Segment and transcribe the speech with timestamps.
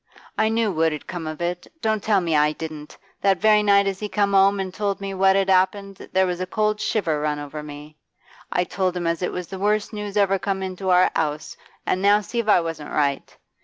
[0.35, 2.97] I knew what 'ud come of it, don't tell me I didn't.
[3.21, 6.41] That very night as he come 'ome an' told me what had 'appened, there was
[6.41, 7.97] a cold shiver run over me.
[8.51, 12.01] I told him as it was the worst news ever come into our 'ouse, and
[12.01, 13.37] now see if I wasn't right!